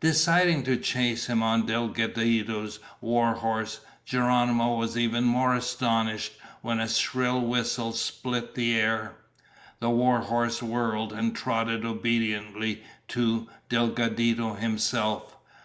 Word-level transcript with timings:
Deciding 0.00 0.64
to 0.64 0.76
chase 0.76 1.26
him 1.28 1.40
on 1.40 1.64
Delgadito's 1.64 2.80
war 3.00 3.34
horse, 3.34 3.78
Geronimo 4.04 4.74
was 4.74 4.98
even 4.98 5.22
more 5.22 5.54
astonished 5.54 6.32
when 6.62 6.80
a 6.80 6.88
shrill 6.88 7.40
whistle 7.40 7.92
split 7.92 8.56
the 8.56 8.74
air. 8.76 9.14
The 9.78 9.90
war 9.90 10.18
horse 10.22 10.60
whirled 10.60 11.12
and 11.12 11.32
trotted 11.32 11.84
obediently 11.84 12.82
to 13.10 13.46
Delgadito 13.68 14.54
himself! 14.54 15.36